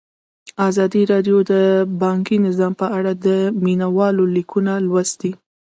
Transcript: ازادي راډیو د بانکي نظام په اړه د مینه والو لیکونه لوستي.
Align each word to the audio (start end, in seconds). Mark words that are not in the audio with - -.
ازادي 0.67 1.01
راډیو 1.11 1.37
د 1.51 1.53
بانکي 2.01 2.37
نظام 2.47 2.73
په 2.81 2.87
اړه 2.97 3.11
د 3.25 3.27
مینه 3.63 3.87
والو 3.97 4.23
لیکونه 4.35 4.73
لوستي. 4.85 5.31